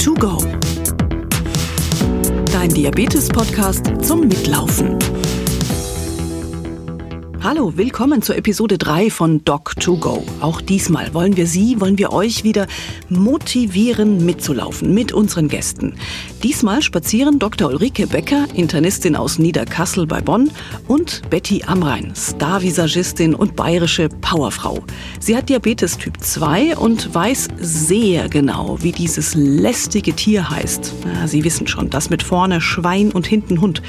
[0.00, 0.38] to go.
[2.50, 4.96] Dein Diabetes-Podcast zum Mitlaufen.
[7.52, 10.22] Hallo, willkommen zur Episode 3 von Doc2Go.
[10.40, 12.68] Auch diesmal wollen wir Sie, wollen wir euch wieder
[13.08, 15.96] motivieren, mitzulaufen mit unseren Gästen.
[16.44, 17.70] Diesmal spazieren Dr.
[17.70, 20.52] Ulrike Becker, Internistin aus Niederkassel bei Bonn,
[20.86, 24.84] und Betty Amrein, Starvisagistin und bayerische Powerfrau.
[25.18, 30.94] Sie hat Diabetes Typ 2 und weiß sehr genau, wie dieses lästige Tier heißt.
[31.26, 33.82] Sie wissen schon, das mit vorne Schwein und hinten Hund.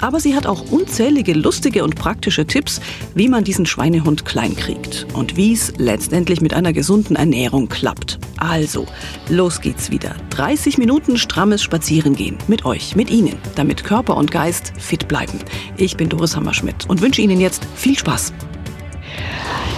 [0.00, 2.80] Aber sie hat auch unzählige lustige und praktische Tipps,
[3.14, 8.18] wie man diesen Schweinehund klein kriegt und wie es letztendlich mit einer gesunden Ernährung klappt.
[8.38, 8.86] Also,
[9.28, 10.14] los geht's wieder.
[10.30, 15.38] 30 Minuten strammes Spazierengehen mit euch, mit Ihnen, damit Körper und Geist fit bleiben.
[15.76, 18.32] Ich bin Doris Hammerschmidt und wünsche Ihnen jetzt viel Spaß.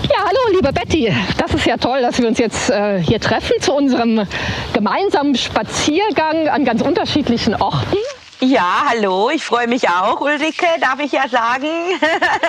[0.05, 1.13] Ja, hallo, liebe Betty.
[1.39, 4.27] Das ist ja toll, dass wir uns jetzt äh, hier treffen zu unserem
[4.73, 7.97] gemeinsamen Spaziergang an ganz unterschiedlichen Orten.
[8.45, 11.69] Ja, hallo, ich freue mich auch, Ulrike, darf ich ja sagen.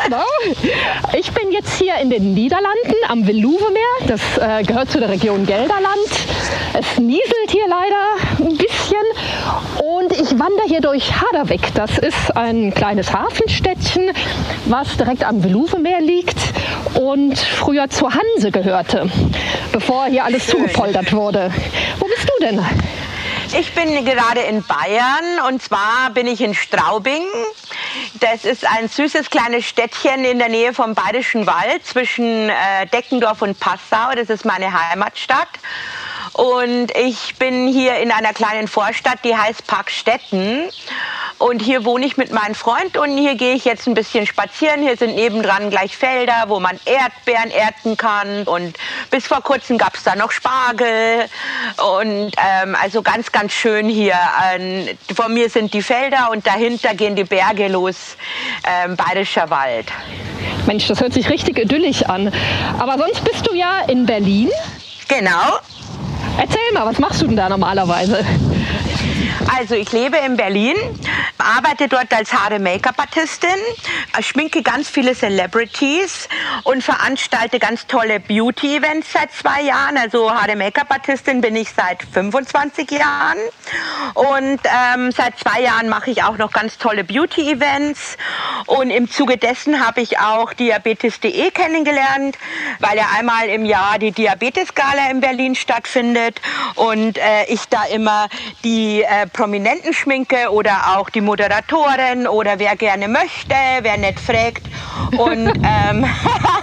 [0.05, 0.25] Genau.
[1.15, 4.07] Ich bin jetzt hier in den Niederlanden am Veluwemeer.
[4.07, 6.09] Das äh, gehört zu der Region Gelderland.
[6.73, 9.03] Es nieselt hier leider ein bisschen
[9.99, 11.61] und ich wandere hier durch Haderweg.
[11.75, 14.11] Das ist ein kleines Hafenstädtchen,
[14.65, 16.39] was direkt am Veluwemeer liegt
[16.99, 19.11] und früher zur Hanse gehörte,
[19.71, 20.61] bevor hier alles Schön.
[20.61, 21.51] zugepoltert wurde.
[21.99, 22.65] Wo bist du denn?
[23.55, 27.21] Ich bin gerade in Bayern und zwar bin ich in Straubing.
[28.19, 33.43] Das ist ein süßes kleines Städtchen in der Nähe vom Bayerischen Wald zwischen äh, Deckendorf
[33.43, 34.15] und Passau.
[34.15, 35.49] Das ist meine Heimatstadt.
[36.33, 40.69] Und ich bin hier in einer kleinen Vorstadt, die heißt Parkstetten.
[41.37, 44.81] Und hier wohne ich mit meinem Freund und hier gehe ich jetzt ein bisschen spazieren.
[44.81, 48.43] Hier sind nebendran gleich Felder, wo man Erdbeeren ernten kann.
[48.43, 48.77] Und
[49.11, 51.25] bis vor kurzem gab es da noch Spargel.
[51.97, 54.17] Und ähm, also ganz, ganz schön hier.
[54.53, 58.15] Ähm, vor mir sind die Felder und dahinter gehen die Berge los.
[58.65, 59.87] Ähm, Bayerischer Wald.
[60.65, 62.33] Mensch, das hört sich richtig idyllisch an.
[62.79, 64.49] Aber sonst bist du ja in Berlin.
[65.09, 65.59] Genau.
[66.37, 68.19] Erzähl mal, was machst du denn da normalerweise?
[69.55, 70.75] Also ich lebe in Berlin,
[71.37, 73.49] arbeite dort als Haare-Make-up-Artistin,
[74.21, 76.27] schminke ganz viele Celebrities
[76.63, 79.97] und veranstalte ganz tolle Beauty-Events seit zwei Jahren.
[79.97, 83.37] Also Haare-Make-up-Artistin bin ich seit 25 Jahren.
[84.13, 88.17] Und ähm, seit zwei Jahren mache ich auch noch ganz tolle Beauty-Events.
[88.67, 92.37] Und im Zuge dessen habe ich auch Diabetes.de kennengelernt,
[92.79, 96.41] weil ja einmal im Jahr die Diabetes-Gala in Berlin stattfindet.
[96.75, 98.27] Und äh, ich da immer
[98.63, 104.63] die äh, Prominenten schminke oder auch die Moderatorin oder wer gerne möchte, wer nicht fragt.
[105.17, 106.05] Und ähm,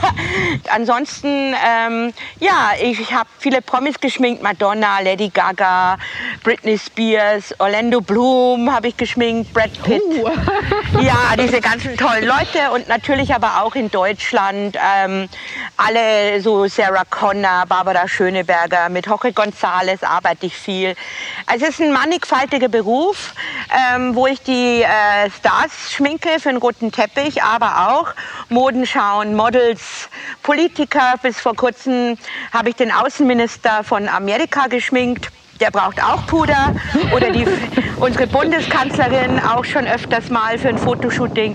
[0.71, 5.99] ansonsten, ähm, ja, ich habe viele Promis geschminkt, Madonna, Lady Gaga,
[6.43, 10.03] Britney Spears, Orlando Bloom habe ich geschminkt, Brad Pitt.
[10.03, 10.31] Uh.
[11.01, 15.29] ja, diese ganzen tollen Leute und natürlich aber auch in Deutschland ähm,
[15.77, 20.95] alle so Sarah Connor, Barbara Schöneberger, mit Jorge González arbeite ich viel.
[21.47, 21.93] Also es ist ein
[22.51, 23.35] mannigfaltiger Beruf,
[23.95, 28.09] ähm, wo ich die äh, Stars schminke für einen roten Teppich, aber auch
[28.49, 30.09] Modenschauen, Models,
[30.43, 31.15] Politiker.
[31.23, 32.17] Bis vor kurzem
[32.53, 35.31] habe ich den Außenminister von Amerika geschminkt
[35.61, 36.75] der braucht auch Puder.
[37.15, 37.47] Oder die,
[38.01, 41.55] unsere Bundeskanzlerin auch schon öfters mal für ein Fotoshooting.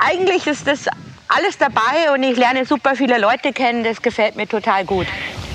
[0.00, 0.86] Eigentlich ist das
[1.28, 3.84] alles dabei und ich lerne super viele Leute kennen.
[3.84, 5.06] Das gefällt mir total gut.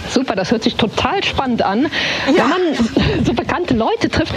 [0.09, 1.83] Super, das hört sich total spannend an.
[2.27, 2.43] Ja.
[2.43, 4.33] Wenn man so bekannte Leute trifft,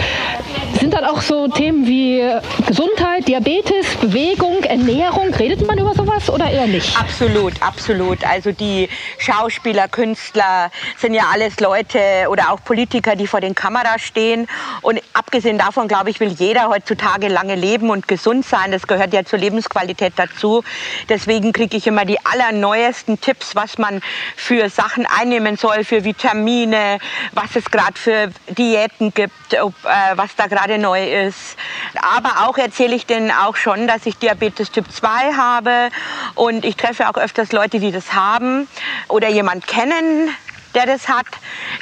[0.79, 2.23] sind dann auch so Themen wie
[2.65, 5.33] Gesundheit, Diabetes, Bewegung, Ernährung.
[5.33, 6.97] Redet man über sowas oder eher nicht?
[6.97, 8.23] Absolut, absolut.
[8.23, 11.99] Also die Schauspieler, Künstler sind ja alles Leute
[12.29, 14.47] oder auch Politiker, die vor den Kameras stehen.
[14.81, 18.71] Und abgesehen davon, glaube ich, will jeder heutzutage lange leben und gesund sein.
[18.71, 20.63] Das gehört ja zur Lebensqualität dazu.
[21.09, 24.01] Deswegen kriege ich immer die allerneuesten Tipps, was man
[24.35, 26.99] für Sachen einnehmen soll, für Vitamine,
[27.33, 31.57] was es gerade für Diäten gibt, ob, äh, was da gerade neu ist.
[32.01, 35.89] Aber auch erzähle ich denen auch schon, dass ich Diabetes Typ 2 habe
[36.35, 38.67] und ich treffe auch öfters Leute, die das haben
[39.07, 40.29] oder jemand kennen,
[40.75, 41.25] der das hat,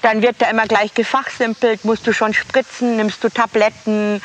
[0.02, 4.22] dann wird da immer gleich gefachsimpelt, musst du schon spritzen, nimmst du Tabletten,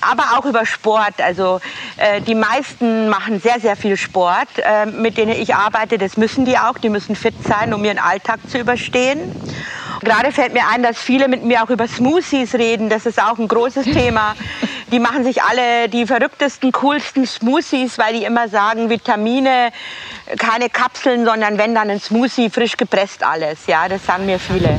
[0.00, 1.20] aber auch über Sport.
[1.20, 1.60] Also
[1.96, 5.98] äh, die meisten machen sehr, sehr viel Sport, äh, mit denen ich arbeite.
[5.98, 9.18] Das müssen die auch, die müssen fit sein, um ihren Alltag zu überstehen.
[10.04, 12.90] Gerade fällt mir ein, dass viele mit mir auch über Smoothies reden.
[12.90, 14.34] Das ist auch ein großes Thema.
[14.92, 19.72] Die machen sich alle die verrücktesten, coolsten Smoothies, weil die immer sagen, Vitamine,
[20.38, 23.66] keine Kapseln, sondern wenn dann ein Smoothie, frisch gepresst alles.
[23.66, 24.78] Ja, das sagen mir viele.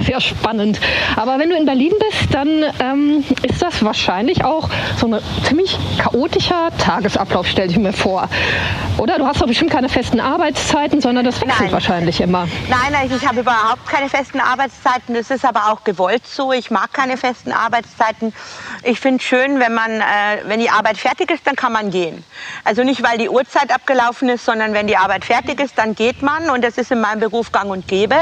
[0.00, 0.80] Sehr spannend.
[1.16, 5.78] Aber wenn du in Berlin bist, dann ähm, ist das wahrscheinlich auch so ein ziemlich
[5.98, 8.28] chaotischer Tagesablauf, stelle ich mir vor.
[8.98, 11.72] Oder du hast doch bestimmt keine festen Arbeitszeiten, sondern das wechselt nein.
[11.72, 12.48] wahrscheinlich immer.
[12.68, 15.14] Nein, nein, ich habe überhaupt keine festen Arbeitszeiten.
[15.14, 16.52] Das ist aber auch gewollt so.
[16.52, 18.32] Ich mag keine festen Arbeitszeiten.
[18.82, 20.04] Ich finde es schön, wenn man, äh,
[20.44, 22.24] wenn die Arbeit fertig ist, dann kann man gehen.
[22.64, 26.22] Also nicht, weil die Uhrzeit abgelaufen ist, sondern wenn die Arbeit fertig ist, dann geht
[26.22, 26.50] man.
[26.50, 28.16] Und das ist in meinem Beruf gang und gäbe.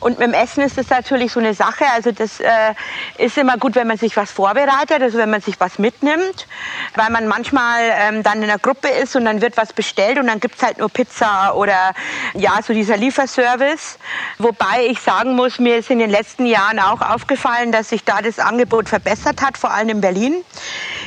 [0.00, 1.84] Und mit dem Essen ist das natürlich so eine Sache.
[1.94, 2.74] Also das äh,
[3.18, 6.46] ist immer gut, wenn man sich was vorbereitet, also wenn man sich was mitnimmt,
[6.94, 10.26] weil man manchmal ähm, dann in einer Gruppe ist und dann wird was bestellt und
[10.26, 11.94] dann gibt es halt nur Pizza oder
[12.34, 13.98] ja, so dieser Lieferservice.
[14.38, 18.20] Wobei ich sagen muss, mir ist in den letzten Jahren auch aufgefallen, dass sich da
[18.20, 20.44] das Angebot verbessert hat, vor allem in Berlin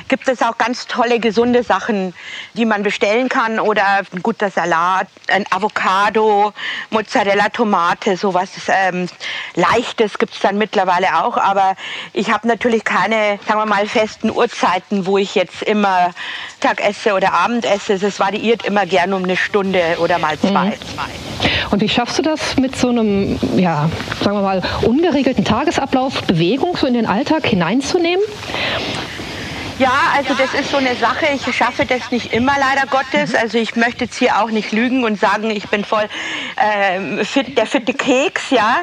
[0.07, 2.13] gibt es auch ganz tolle, gesunde Sachen,
[2.53, 3.59] die man bestellen kann.
[3.59, 3.83] Oder
[4.13, 6.53] ein guter Salat, ein Avocado,
[6.89, 9.07] Mozzarella, Tomate, sowas ähm,
[9.55, 11.37] Leichtes gibt es dann mittlerweile auch.
[11.37, 11.75] Aber
[12.13, 16.11] ich habe natürlich keine, sagen wir mal, festen Uhrzeiten, wo ich jetzt immer
[16.59, 17.93] Tag esse oder Abend esse.
[17.93, 20.67] Es variiert immer gern um eine Stunde oder mal zwei.
[20.67, 20.73] Mhm.
[21.71, 23.89] Und wie schaffst du das mit so einem, ja,
[24.23, 28.23] sagen wir mal, ungeregelten Tagesablauf, Bewegung so in den Alltag hineinzunehmen?
[29.79, 31.27] Ja, also das ist so eine Sache.
[31.35, 33.35] Ich schaffe das nicht immer, leider Gottes.
[33.35, 36.09] Also ich möchte jetzt hier auch nicht lügen und sagen, ich bin voll
[36.55, 38.77] äh, fit, der fitte Keks, ja.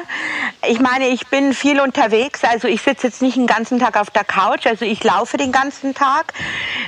[0.65, 2.45] Ich meine, ich bin viel unterwegs.
[2.45, 4.67] Also ich sitze jetzt nicht den ganzen Tag auf der Couch.
[4.67, 6.31] Also ich laufe den ganzen Tag.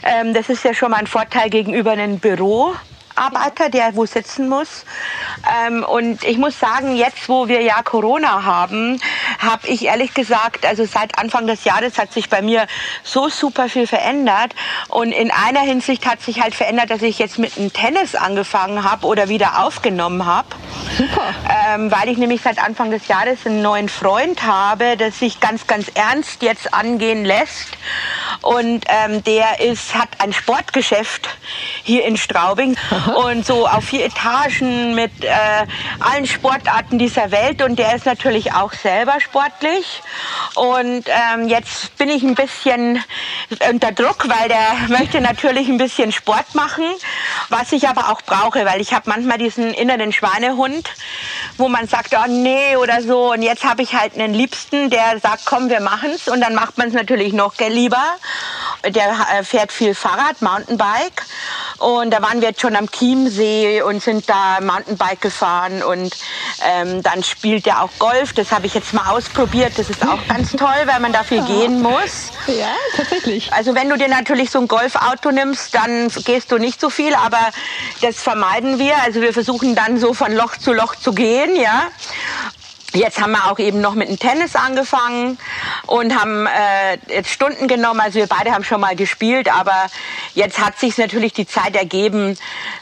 [0.06, 2.76] Ähm, das ist ja schon mal ein Vorteil gegenüber einem Büro.
[3.18, 4.86] Arbeiter, der wo sitzen muss.
[5.68, 9.00] Ähm, und ich muss sagen, jetzt wo wir ja Corona haben,
[9.40, 12.68] habe ich ehrlich gesagt, also seit Anfang des Jahres hat sich bei mir
[13.04, 14.54] so super viel verändert.
[14.90, 18.84] Und in einer Hinsicht hat sich halt verändert, dass ich jetzt mit dem Tennis angefangen
[18.84, 20.48] habe oder wieder aufgenommen habe.
[20.98, 21.34] Super.
[21.68, 25.68] Ähm, weil ich nämlich seit Anfang des Jahres einen neuen Freund habe, das sich ganz,
[25.68, 27.70] ganz ernst jetzt angehen lässt.
[28.42, 31.30] Und ähm, der ist, hat ein Sportgeschäft
[31.84, 32.78] hier in Straubing
[33.16, 35.30] und so auf vier Etagen mit äh,
[36.00, 37.62] allen Sportarten dieser Welt.
[37.62, 40.02] Und der ist natürlich auch selber sportlich.
[40.56, 43.04] Und ähm, jetzt bin ich ein bisschen
[43.70, 46.86] unter Druck, weil der möchte natürlich ein bisschen Sport machen,
[47.50, 50.90] was ich aber auch brauche, weil ich habe manchmal diesen inneren Schweinehund,
[51.58, 53.32] wo man sagt, oh nee oder so.
[53.32, 56.28] Und jetzt habe ich halt einen Liebsten, der sagt, komm, wir machen es.
[56.28, 58.04] Und dann macht man es natürlich noch lieber.
[58.86, 61.26] Der äh, fährt viel Fahrrad, Mountainbike.
[61.80, 65.84] Und da waren wir jetzt schon am Chiemsee und sind da Mountainbike gefahren.
[65.84, 66.16] Und
[66.66, 68.34] ähm, dann spielt er auch Golf.
[68.34, 69.74] Das habe ich jetzt mal ausprobiert.
[69.78, 72.32] Das ist auch ganz toll, weil man dafür gehen muss.
[72.48, 73.52] Ja, tatsächlich.
[73.54, 77.14] Also wenn du dir natürlich so ein Golfauto nimmst, dann gehst du nicht so viel.
[77.16, 77.40] Aber
[78.02, 79.02] das vermeiden wir.
[79.04, 81.56] Also wir versuchen dann so von Loch zu Loch zu gehen.
[81.56, 81.90] ja.
[82.94, 85.38] Jetzt haben wir auch eben noch mit dem Tennis angefangen
[85.88, 88.00] und haben äh, jetzt Stunden genommen.
[88.00, 89.88] Also wir beide haben schon mal gespielt, aber
[90.36, 92.38] jetzt hat sich natürlich die Zeit ergeben,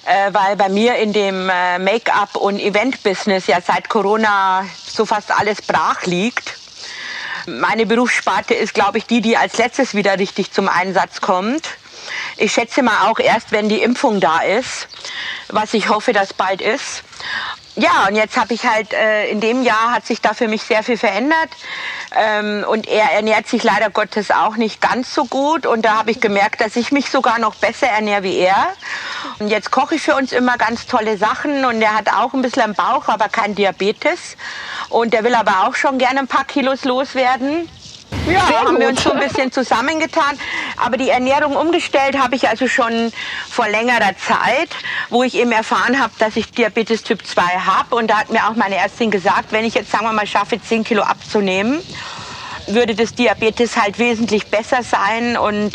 [0.06, 5.32] äh, weil bei mir in dem äh, Make-up und Event-Business ja seit Corona so fast
[5.32, 6.56] alles brach liegt.
[7.48, 11.68] Meine Berufssparte ist, glaube ich, die, die als letztes wieder richtig zum Einsatz kommt.
[12.38, 14.88] Ich schätze mal auch erst, wenn die Impfung da ist,
[15.50, 17.04] was ich hoffe, dass bald ist.
[17.78, 20.64] Ja, und jetzt habe ich halt, äh, in dem Jahr hat sich da für mich
[20.64, 21.50] sehr viel verändert.
[22.16, 25.66] Ähm, und er ernährt sich leider Gottes auch nicht ganz so gut.
[25.66, 28.68] Und da habe ich gemerkt, dass ich mich sogar noch besser ernähre wie er.
[29.40, 31.66] Und jetzt koche ich für uns immer ganz tolle Sachen.
[31.66, 34.38] Und er hat auch ein bisschen am Bauch, aber kein Diabetes.
[34.88, 37.68] Und der will aber auch schon gerne ein paar Kilos loswerden.
[38.28, 38.80] Ja, Sehr haben gut.
[38.80, 40.40] wir uns so ein bisschen zusammengetan.
[40.78, 43.12] Aber die Ernährung umgestellt habe ich also schon
[43.50, 44.70] vor längerer Zeit,
[45.10, 47.96] wo ich eben erfahren habe, dass ich Diabetes Typ 2 habe.
[47.96, 50.60] Und da hat mir auch meine Ärztin gesagt, wenn ich jetzt, sagen wir mal, schaffe,
[50.60, 51.82] 10 Kilo abzunehmen,
[52.68, 55.38] würde das Diabetes halt wesentlich besser sein.
[55.38, 55.74] Und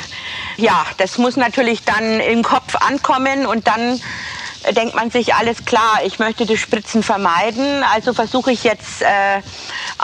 [0.56, 4.00] ja, das muss natürlich dann im Kopf ankommen und dann
[4.76, 9.40] denkt man sich, alles klar, ich möchte das Spritzen vermeiden, also versuche ich jetzt äh,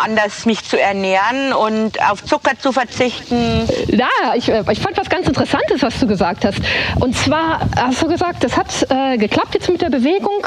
[0.03, 3.69] anders mich zu ernähren und auf Zucker zu verzichten.
[3.89, 6.59] Ja, ich, äh, ich fand was ganz Interessantes, was du gesagt hast.
[7.01, 10.47] Und zwar hast du gesagt, das hat äh, geklappt jetzt mit der Bewegung,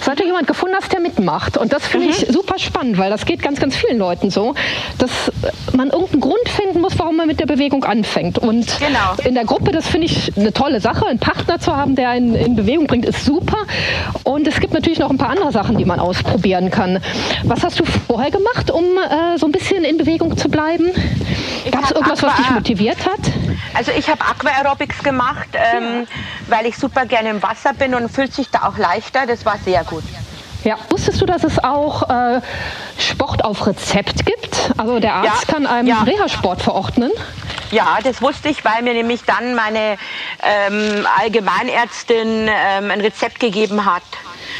[0.00, 1.56] seit du jemand gefunden hast, der mitmacht.
[1.56, 2.12] Und das finde mhm.
[2.12, 4.54] ich super spannend, weil das geht ganz, ganz vielen Leuten so,
[4.98, 5.10] dass
[5.72, 8.38] man irgendeinen Grund finden muss, warum man mit der Bewegung anfängt.
[8.38, 9.14] Und genau.
[9.24, 11.06] in der Gruppe, das finde ich eine tolle Sache.
[11.06, 13.66] Einen Partner zu haben, der einen in Bewegung bringt, ist super super.
[14.24, 17.00] Und es gibt natürlich noch ein paar andere Sachen, die man ausprobieren kann.
[17.44, 20.90] Was hast du vorher gemacht, um äh, so ein bisschen in Bewegung zu bleiben?
[21.70, 23.20] Gab es irgendwas, Aqua was dich motiviert hat?
[23.74, 26.06] Also ich habe Aquaerobics gemacht, ähm, ja.
[26.48, 29.26] weil ich super gerne im Wasser bin und fühlt sich da auch leichter.
[29.26, 30.02] Das war sehr gut.
[30.64, 32.40] Ja, wusstest du, dass es auch äh,
[32.98, 34.72] Sport auf Rezept gibt?
[34.76, 36.02] Also der Arzt ja, kann einem ja.
[36.02, 37.10] Reha-Sport verordnen?
[37.70, 39.96] Ja, das wusste ich, weil mir nämlich dann meine
[40.42, 44.02] ähm, Allgemeinärztin ähm, ein Rezept gegeben hat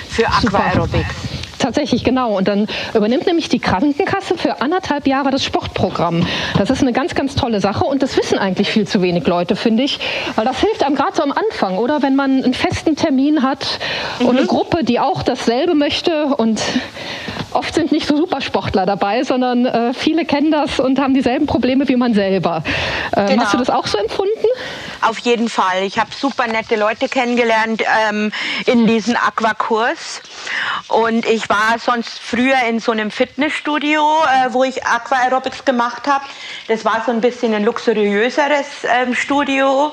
[0.08, 1.29] für Aquaerobics.
[1.60, 2.38] Tatsächlich, genau.
[2.38, 6.26] Und dann übernimmt nämlich die Krankenkasse für anderthalb Jahre das Sportprogramm.
[6.56, 9.56] Das ist eine ganz, ganz tolle Sache und das wissen eigentlich viel zu wenig Leute,
[9.56, 10.00] finde ich.
[10.36, 12.02] Weil das hilft einem gerade so am Anfang, oder?
[12.02, 13.78] Wenn man einen festen Termin hat
[14.18, 14.26] mhm.
[14.26, 14.46] und eine.
[14.46, 16.62] Gruppe, die auch dasselbe möchte und
[17.52, 21.88] oft sind nicht so Supersportler dabei, sondern äh, viele kennen das und haben dieselben Probleme
[21.88, 22.62] wie man selber.
[23.16, 23.44] Ähm, genau.
[23.44, 24.46] Hast du das auch so empfunden?
[25.02, 25.82] Auf jeden Fall.
[25.84, 28.32] Ich habe super nette Leute kennengelernt ähm,
[28.66, 30.20] in diesem Aquakurs.
[30.88, 36.24] Und ich war sonst früher in so einem Fitnessstudio, äh, wo ich Aquaerobics gemacht habe.
[36.68, 39.92] Das war so ein bisschen ein luxuriöseres ähm, Studio.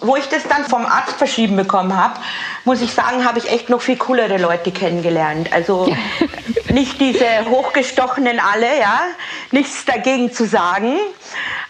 [0.00, 2.18] Wo ich das dann vom Arzt verschrieben bekommen habe,
[2.64, 5.52] muss ich sagen, habe ich echt noch viel coolere Leute kennengelernt.
[5.52, 5.92] Also
[6.72, 9.00] nicht diese hochgestochenen alle, ja,
[9.50, 10.98] nichts dagegen zu sagen.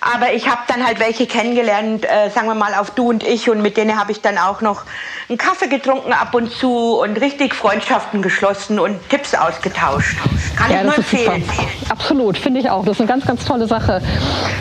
[0.00, 3.48] Aber ich habe dann halt welche kennengelernt, äh, sagen wir mal auf du und ich,
[3.50, 4.82] und mit denen habe ich dann auch noch
[5.28, 10.16] einen Kaffee getrunken ab und zu und richtig Freundschaften geschlossen und Tipps ausgetauscht.
[10.56, 11.44] Kann ja, ich nur empfehlen.
[11.88, 12.84] Absolut, finde ich auch.
[12.84, 14.00] Das ist eine ganz, ganz tolle Sache.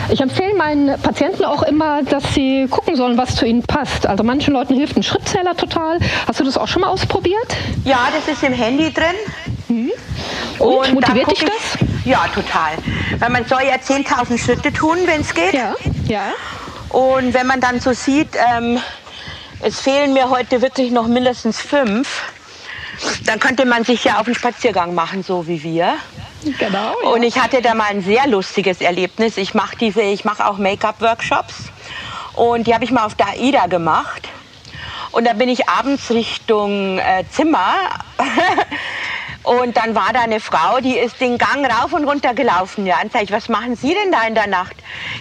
[0.08, 4.06] Ich empfehle meinen Patienten auch immer, dass sie gucken sollen, was zu ihnen passt.
[4.06, 6.00] Also manchen Leuten hilft ein Schrittzähler total.
[6.26, 7.56] Hast du das auch schon mal ausprobiert?
[7.84, 9.04] Ja, das ist im Handy drin.
[9.68, 9.92] Mhm.
[10.58, 11.78] Und, und motiviert dich das?
[12.04, 12.72] Ja, total.
[13.18, 15.54] Weil man soll ja 10.000 Schritte tun, wenn es geht.
[15.54, 15.74] Ja,
[16.06, 16.32] ja.
[16.90, 18.78] Und wenn man dann so sieht, ähm,
[19.60, 22.22] es fehlen mir heute wirklich noch mindestens fünf,
[23.24, 25.94] dann könnte man sich ja auf einen Spaziergang machen, so wie wir.
[26.58, 26.94] Genau.
[27.02, 27.08] Ja.
[27.10, 29.36] Und ich hatte da mal ein sehr lustiges Erlebnis.
[29.36, 31.72] Ich mache diese, ich mache auch Make-up-Workshops
[32.34, 34.28] und die habe ich mal auf der AIDA gemacht.
[35.12, 37.74] Und da bin ich abends Richtung äh, Zimmer
[39.46, 42.84] Und dann war da eine Frau, die ist den Gang rauf und runter gelaufen.
[42.84, 44.74] Ja, und sag ich, was machen Sie denn da in der Nacht?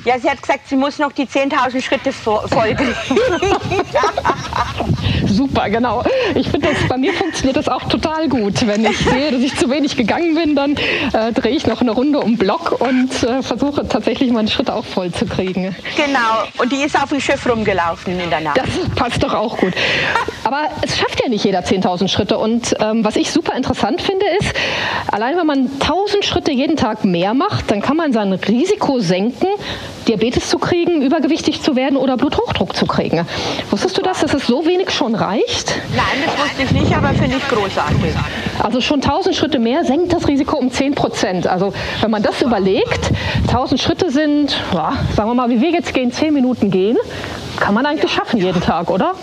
[0.03, 2.96] Ja, sie hat gesagt, sie muss noch die 10.000 Schritte folgen.
[5.27, 6.03] Super, genau.
[6.33, 8.65] Ich finde, bei mir funktioniert das auch total gut.
[8.65, 10.75] Wenn ich sehe, dass ich zu wenig gegangen bin, dann
[11.13, 14.85] äh, drehe ich noch eine Runde um Block und äh, versuche tatsächlich meine Schritte auch
[14.85, 15.75] voll zu kriegen.
[15.95, 16.43] Genau.
[16.57, 18.57] Und die ist auf dem Schiff rumgelaufen in der Nacht.
[18.57, 19.74] Das passt doch auch gut.
[20.43, 22.38] Aber es schafft ja nicht jeder 10.000 Schritte.
[22.38, 24.53] Und ähm, was ich super interessant finde, finde ist,
[25.12, 29.47] allein wenn man 1000 Schritte jeden Tag mehr macht, dann kann man sein Risiko senken,
[30.07, 33.25] Diabetes zu kriegen, übergewichtig zu werden oder Bluthochdruck zu kriegen.
[33.71, 35.75] Wusstest du das, dass es so wenig schon reicht?
[35.95, 38.13] Nein, das wusste ich nicht, aber finde ich großartig.
[38.63, 41.47] Also schon 1000 Schritte mehr senkt das Risiko um 10 Prozent.
[41.47, 43.11] Also wenn man das überlegt,
[43.47, 46.97] 1000 Schritte sind, ja, sagen wir mal, wie wir jetzt gehen, 10 Minuten gehen,
[47.59, 49.13] kann man eigentlich schaffen jeden Tag, oder?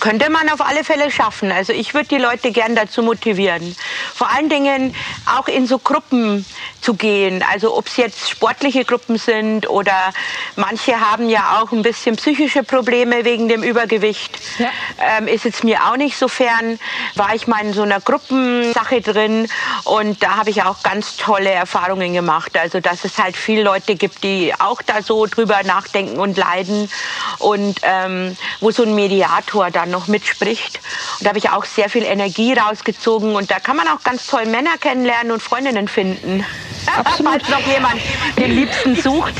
[0.00, 1.50] Könnte man auf alle Fälle schaffen.
[1.50, 3.76] Also ich würde die Leute gern dazu motivieren.
[4.14, 4.94] Vor allen Dingen
[5.38, 6.46] auch in so Gruppen
[6.80, 7.44] zu gehen.
[7.50, 10.12] Also ob es jetzt sportliche Gruppen sind oder
[10.56, 14.38] manche haben ja auch ein bisschen psychische Probleme wegen dem Übergewicht.
[14.58, 14.70] Ja.
[15.00, 16.78] Ähm, ist jetzt mir auch nicht so fern.
[17.14, 19.48] War ich mal in so einer Gruppensache drin
[19.84, 22.56] und da habe ich auch ganz tolle Erfahrungen gemacht.
[22.56, 26.90] Also dass es halt viele Leute gibt, die auch da so drüber nachdenken und leiden
[27.38, 30.80] und ähm, wo so ein Mediator dann noch mitspricht.
[31.18, 34.26] Und da habe ich auch sehr viel Energie rausgezogen und da kann man auch ganz
[34.26, 36.44] toll Männer kennenlernen und Freundinnen finden.
[36.96, 37.32] Absolut.
[37.32, 38.00] Falls noch jemand
[38.38, 39.34] den Liebsten sucht.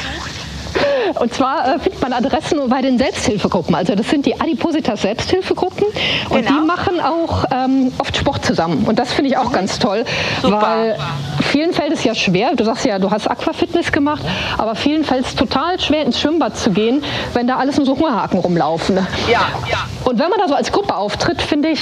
[1.18, 3.74] Und zwar äh, findet man Adressen bei den Selbsthilfegruppen.
[3.74, 5.86] Also das sind die Adipositas Selbsthilfegruppen.
[6.28, 6.60] Und genau.
[6.60, 8.84] die machen auch ähm, oft Sport zusammen.
[8.86, 10.04] Und das finde ich auch ganz toll.
[10.42, 10.60] Super.
[10.60, 10.98] Weil
[11.42, 14.22] vielen fällt es ja schwer, du sagst ja, du hast Aquafitness gemacht,
[14.56, 17.96] aber vielen fällt es total schwer, ins Schwimmbad zu gehen, wenn da alles nur so
[17.96, 18.96] Hungerhaken rumlaufen.
[19.30, 19.86] Ja, ja.
[20.04, 21.80] Und wenn man da so als Gruppe auftritt, finde ich,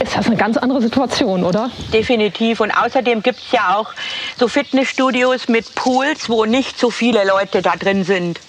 [0.00, 1.70] ist das eine ganz andere Situation, oder?
[1.92, 2.60] Definitiv.
[2.60, 3.92] Und außerdem gibt es ja auch
[4.38, 8.40] so Fitnessstudios mit Pools, wo nicht so viele Leute da drin sind.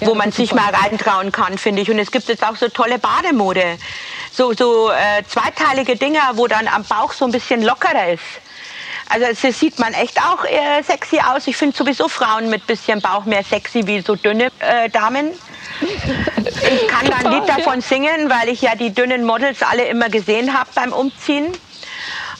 [0.00, 1.90] Ja, wo man sich mal reintrauen kann, finde ich.
[1.90, 3.78] Und es gibt jetzt auch so tolle Bademode.
[4.32, 8.22] So, so äh, zweiteilige Dinger, wo dann am Bauch so ein bisschen lockerer ist.
[9.10, 11.46] Also das sieht man echt auch äh, sexy aus.
[11.46, 15.30] Ich finde sowieso Frauen mit bisschen Bauch mehr sexy wie so dünne äh, Damen.
[15.80, 20.08] Ich kann da ein Lied davon singen, weil ich ja die dünnen Models alle immer
[20.08, 21.52] gesehen habe beim Umziehen.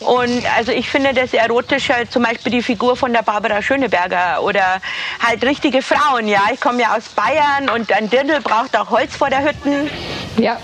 [0.00, 4.80] Und also ich finde das erotischer, zum Beispiel die Figur von der Barbara Schöneberger oder
[5.24, 6.28] halt richtige Frauen.
[6.28, 9.90] Ja, ich komme ja aus Bayern und ein Dirndl braucht auch Holz vor der Hütten.
[10.38, 10.58] Ja,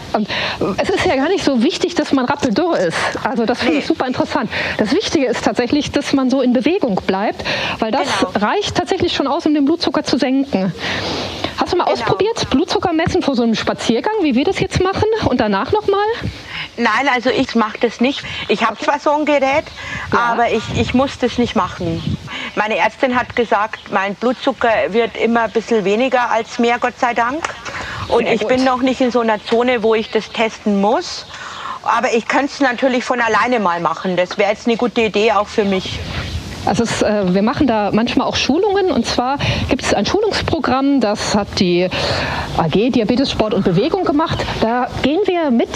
[0.79, 2.97] es ist ja gar nicht so wichtig, dass man rappeldürr ist.
[3.25, 3.81] Also das finde nee.
[3.81, 4.49] ich super interessant.
[4.79, 7.45] Das Wichtige ist tatsächlich, dass man so in Bewegung bleibt,
[7.81, 8.47] weil das genau.
[8.47, 10.73] reicht tatsächlich schon aus, um den Blutzucker zu senken.
[11.57, 11.95] Hast du mal genau.
[11.95, 16.07] ausprobiert, Blutzucker messen vor so einem Spaziergang, wie wir das jetzt machen und danach nochmal?
[16.77, 18.25] Nein, also ich mache das nicht.
[18.49, 19.65] Ich habe zwar so ein Gerät,
[20.13, 20.19] ja.
[20.19, 22.19] aber ich, ich muss das nicht machen.
[22.57, 27.15] Meine Ärztin hat gesagt, mein Blutzucker wird immer ein bisschen weniger als mehr, Gott sei
[27.15, 27.43] Dank.
[28.09, 31.27] Und ich bin noch nicht in so einer Zone, wo ich das testen muss.
[31.83, 34.17] Aber ich könnte es natürlich von alleine mal machen.
[34.17, 35.99] Das wäre jetzt eine gute Idee auch für mich.
[36.67, 41.01] Also es, äh, wir machen da manchmal auch Schulungen und zwar gibt es ein Schulungsprogramm,
[41.01, 41.89] das hat die
[42.57, 44.45] AG Diabetes, Sport und Bewegung gemacht.
[44.61, 45.69] Da gehen wir mit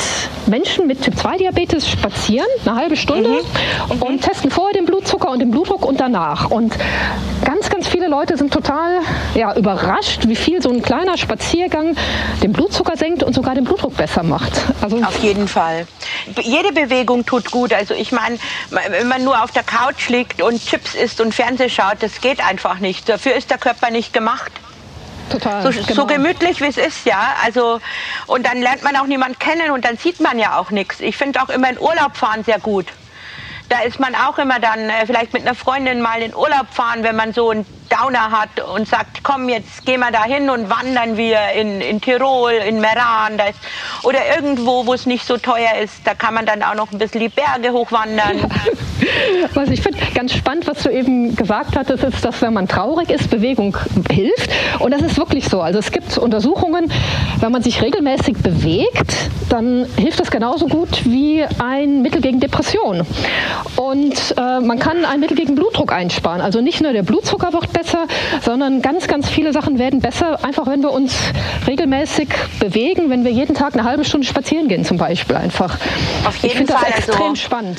[0.47, 4.03] Menschen mit Typ-2-Diabetes spazieren, eine halbe Stunde mhm.
[4.03, 6.51] und testen vorher den Blutzucker und den Blutdruck und danach.
[6.51, 6.75] Und
[7.45, 7.68] ganz, ganz
[8.09, 9.01] viele Leute sind total
[9.35, 11.95] ja, überrascht, wie viel so ein kleiner Spaziergang
[12.43, 14.53] den Blutzucker senkt und sogar den Blutdruck besser macht.
[14.81, 15.87] Also Auf jeden Fall.
[16.41, 17.75] Jede Bewegung tut gut.
[17.75, 18.39] Also ich meine,
[18.71, 22.43] wenn man nur auf der Couch liegt und Chips isst und Fernseh schaut, das geht
[22.43, 23.11] einfach nicht.
[23.11, 24.53] Dafür ist der Körper nicht gemacht.
[25.31, 25.63] Total.
[25.63, 25.93] So, genau.
[25.93, 27.35] so gemütlich wie es ist, ja.
[27.45, 27.79] Also
[28.27, 31.01] und dann lernt man auch niemand kennen und dann sieht man ja auch nichts.
[31.01, 32.87] Ich finde auch immer in Urlaub fahren sehr gut.
[33.69, 37.03] Da ist man auch immer dann äh, vielleicht mit einer Freundin mal in Urlaub fahren,
[37.03, 40.71] wenn man so ein Downer hat und sagt, komm, jetzt gehen wir da hin und
[40.71, 43.59] wandern wir in, in Tirol, in Meran ist,
[44.03, 45.95] oder irgendwo, wo es nicht so teuer ist.
[46.05, 48.39] Da kann man dann auch noch ein bisschen die Berge hochwandern.
[48.39, 48.49] Ja.
[49.55, 53.11] Was ich finde ganz spannend, was du eben gesagt hattest, ist, dass wenn man traurig
[53.11, 53.77] ist, Bewegung
[54.11, 54.51] hilft.
[54.81, 55.61] Und das ist wirklich so.
[55.61, 56.93] Also es gibt Untersuchungen,
[57.41, 59.15] wenn man sich regelmäßig bewegt,
[59.49, 63.07] dann hilft das genauso gut wie ein Mittel gegen Depression.
[63.77, 66.41] Und äh, man kann ein Mittel gegen Blutdruck einsparen.
[66.41, 68.07] Also nicht nur der Blutzucker wird besser,
[68.43, 71.15] sondern ganz, ganz viele Sachen werden besser, einfach wenn wir uns
[71.67, 75.79] regelmäßig bewegen, wenn wir jeden Tag eine halbe Stunde spazieren gehen zum Beispiel einfach.
[76.25, 77.79] Auf jeden ich finde das extrem also, spannend.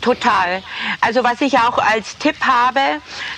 [0.00, 0.62] Total.
[1.00, 2.80] Also was ich auch als Tipp habe,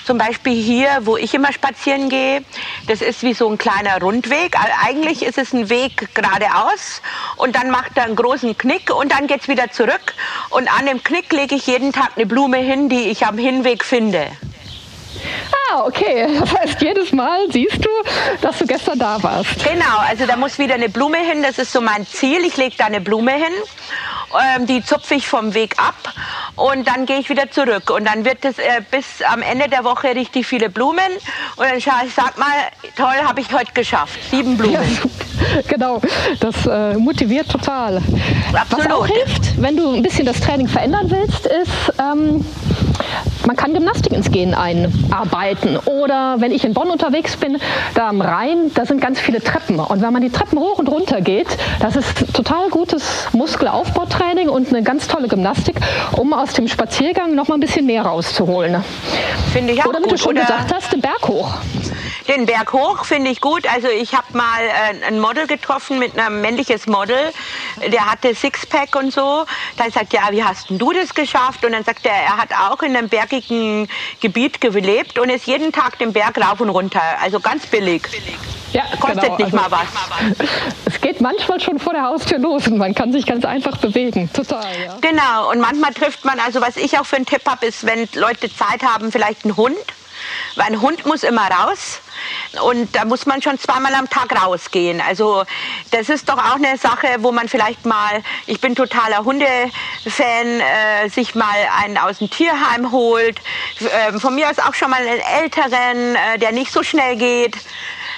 [0.06, 2.44] zum Beispiel hier, wo ich immer spazieren gehe,
[2.86, 4.56] das ist wie so ein kleiner Rundweg.
[4.84, 7.02] Eigentlich ist es ein Weg geradeaus
[7.36, 10.14] und dann macht er einen großen Knick und dann geht es wieder zurück.
[10.50, 13.84] Und an dem Knick lege ich jeden Tag eine Blume hin, die ich am Hinweg
[13.84, 14.28] finde.
[15.70, 16.28] Ah, okay.
[16.42, 17.90] Das heißt, jedes Mal siehst du,
[18.40, 19.64] dass du gestern da warst.
[19.64, 21.42] Genau, also da muss wieder eine Blume hin.
[21.42, 22.44] Das ist so mein Ziel.
[22.44, 23.52] Ich lege da eine Blume hin.
[24.56, 25.94] Ähm, die zupfe ich vom Weg ab
[26.56, 27.90] und dann gehe ich wieder zurück.
[27.90, 31.12] Und dann wird es äh, bis am Ende der Woche richtig viele Blumen.
[31.56, 32.48] Und dann schaue ich, sag mal,
[32.96, 34.18] toll, habe ich heute geschafft.
[34.30, 34.74] Sieben Blumen.
[34.74, 36.00] Ja, genau,
[36.40, 38.00] das äh, motiviert total.
[38.54, 38.86] Absolut.
[38.86, 42.44] Was auch hilft, wenn du ein bisschen das Training verändern willst, ist, ähm,
[43.46, 45.76] man kann Gymnastik ins Gehen einarbeiten.
[45.78, 47.58] Oder wenn ich in Bonn unterwegs bin,
[47.94, 49.78] da am Rhein, da sind ganz viele Treppen.
[49.80, 51.48] Und wenn man die Treppen hoch und runter geht,
[51.80, 55.76] das ist total gutes Muskelaufbautraining und eine ganz tolle Gymnastik,
[56.16, 58.82] um aus dem Spaziergang noch mal ein bisschen mehr rauszuholen.
[59.52, 61.54] Finde ich auch Oder wie du schon gesagt hast, den Berg hoch.
[62.28, 63.66] Den Berg hoch finde ich gut.
[63.72, 67.18] Also ich habe mal äh, ein Model getroffen mit einem männliches Model,
[67.92, 69.44] der hatte Sixpack und so.
[69.76, 71.64] Da sagt ja, wie hast denn du das geschafft?
[71.64, 73.88] Und dann sagt er, er hat auch in einem bergigen
[74.20, 77.02] Gebiet gelebt und ist jeden Tag den Berg rauf und runter.
[77.20, 78.02] Also ganz billig.
[78.72, 79.36] Ja, Kostet genau.
[79.36, 80.48] nicht also, mal was.
[80.86, 84.30] Es geht manchmal schon vor der Haustür los und man kann sich ganz einfach bewegen.
[84.32, 84.96] Total, ja.
[85.00, 85.50] Genau.
[85.50, 88.54] Und manchmal trifft man, also was ich auch für einen Tipp habe, ist, wenn Leute
[88.54, 89.76] Zeit haben, vielleicht einen Hund.
[90.56, 92.00] Weil ein Hund muss immer raus.
[92.62, 95.00] Und da muss man schon zweimal am Tag rausgehen.
[95.00, 95.44] Also
[95.90, 99.70] das ist doch auch eine Sache, wo man vielleicht mal, ich bin totaler Hundefan,
[100.60, 103.40] äh, sich mal einen aus dem Tierheim holt.
[103.80, 107.56] Äh, von mir aus auch schon mal einen älteren, äh, der nicht so schnell geht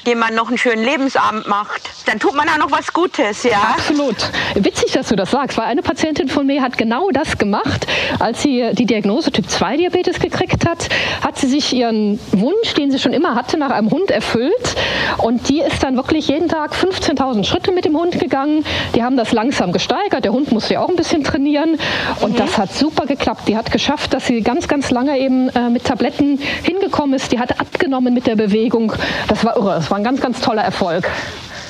[0.07, 3.75] dem man noch einen schönen Lebensabend macht, dann tut man auch noch was Gutes, ja.
[3.77, 4.17] Absolut.
[4.55, 7.87] Witzig, dass du das sagst, weil eine Patientin von mir hat genau das gemacht,
[8.19, 10.89] als sie die Diagnose Typ 2 Diabetes gekriegt hat,
[11.23, 14.77] hat sie sich ihren Wunsch, den sie schon immer hatte, nach einem Hund erfüllt
[15.19, 18.65] und die ist dann wirklich jeden Tag 15.000 Schritte mit dem Hund gegangen.
[18.95, 20.25] Die haben das langsam gesteigert.
[20.25, 21.79] Der Hund musste ja auch ein bisschen trainieren
[22.21, 22.37] und mhm.
[22.37, 23.49] das hat super geklappt.
[23.49, 27.33] Die hat geschafft, dass sie ganz, ganz lange eben äh, mit Tabletten hingekommen ist.
[27.33, 28.93] Die hat abgenommen mit der Bewegung.
[29.29, 29.75] Das war irre.
[29.77, 31.09] Das war war ein ganz, ganz toller Erfolg.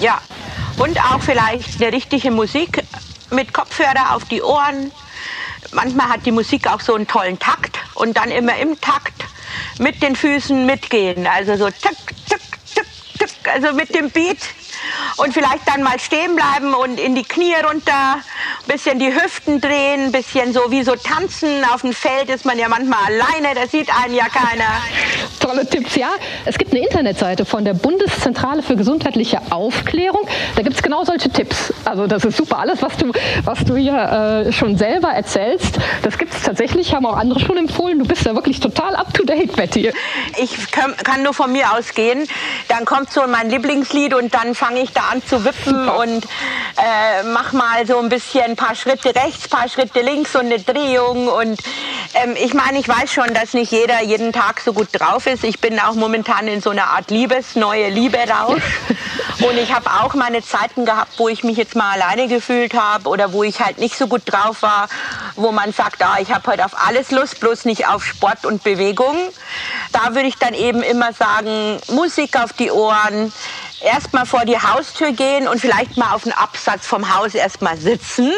[0.01, 0.19] Ja,
[0.79, 2.83] und auch vielleicht eine richtige Musik
[3.29, 4.93] mit Kopfhörer auf die Ohren.
[5.73, 9.27] Manchmal hat die Musik auch so einen tollen Takt und dann immer im Takt
[9.79, 11.27] mit den Füßen mitgehen.
[11.27, 12.41] Also so zack, zack,
[12.75, 12.87] zack,
[13.19, 14.39] zack, also mit dem Beat.
[15.17, 19.61] Und vielleicht dann mal stehen bleiben und in die Knie runter, ein bisschen die Hüften
[19.61, 21.63] drehen, ein bisschen so wie so tanzen.
[21.67, 24.83] Auf dem Feld ist man ja manchmal alleine, da sieht einen ja keiner.
[25.44, 25.94] Tolle Tipps.
[25.96, 26.09] Ja,
[26.46, 30.26] es gibt eine Internetseite von der Bundeszentrale für gesundheitliche Aufklärung.
[30.57, 31.72] Da gibt es genau solche Tipps.
[31.85, 32.59] Also das ist super.
[32.61, 33.12] Alles, was du,
[33.44, 33.94] was du hier
[34.46, 37.98] äh, schon selber erzählst, das gibt es tatsächlich, haben auch andere schon empfohlen.
[37.98, 39.92] Du bist ja wirklich total up-to-date, Betty.
[40.38, 42.26] Ich kann, kann, nur von mir ausgehen.
[42.68, 45.98] Dann kommt so mein Lieblingslied und dann fange ich da an zu wippen super.
[45.98, 50.35] und äh, mach mal so ein bisschen ein paar Schritte rechts, ein paar Schritte links
[50.35, 51.28] und eine Drehung.
[51.28, 51.61] Und
[52.14, 55.34] ähm, ich meine, ich weiß schon, dass nicht jeder jeden Tag so gut drauf ist.
[55.42, 58.61] Ich bin auch momentan in so einer Art Liebes, neue Liebe raus.
[59.40, 63.09] Und ich habe auch meine Zeiten gehabt, wo ich mich jetzt mal alleine gefühlt habe
[63.09, 64.88] oder wo ich halt nicht so gut drauf war,
[65.35, 68.62] wo man sagt, ah, ich habe heute auf alles Lust, bloß nicht auf Sport und
[68.62, 69.16] Bewegung.
[69.92, 73.33] Da würde ich dann eben immer sagen, Musik auf die Ohren,
[73.81, 78.33] erstmal vor die Haustür gehen und vielleicht mal auf den Absatz vom Haus erstmal sitzen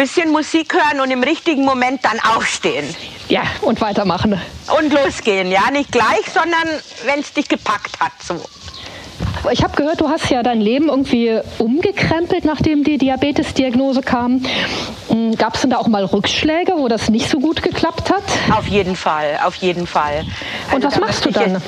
[0.00, 2.86] bisschen Musik hören und im richtigen Moment dann aufstehen.
[3.28, 4.40] Ja, und weitermachen.
[4.78, 6.66] Und losgehen, ja, nicht gleich, sondern
[7.04, 8.40] wenn es dich gepackt hat, so.
[9.52, 14.42] Ich habe gehört, du hast ja dein Leben irgendwie umgekrempelt, nachdem die Diabetes-Diagnose kam.
[15.08, 18.24] Hm, Gab es denn da auch mal Rückschläge, wo das nicht so gut geklappt hat?
[18.56, 20.24] Auf jeden Fall, auf jeden Fall.
[20.66, 21.62] Also und was machst du dann?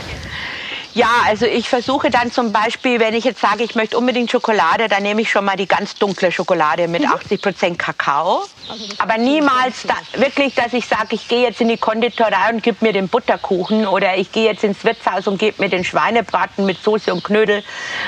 [0.95, 4.89] Ja, also ich versuche dann zum Beispiel, wenn ich jetzt sage, ich möchte unbedingt Schokolade,
[4.89, 7.13] dann nehme ich schon mal die ganz dunkle Schokolade mit mhm.
[7.13, 8.43] 80 Prozent Kakao.
[8.69, 12.63] Also Aber niemals da, wirklich, dass ich sage, ich gehe jetzt in die Konditorei und
[12.63, 16.65] gebe mir den Butterkuchen oder ich gehe jetzt ins Wirtshaus und gebe mir den Schweinebraten
[16.65, 17.65] mit Soße und Knödel,